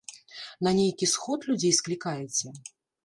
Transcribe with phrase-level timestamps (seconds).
[0.67, 2.47] На нейкі сход людзей склікаеце?